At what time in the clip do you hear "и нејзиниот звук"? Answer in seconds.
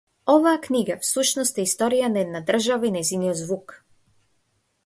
2.91-3.77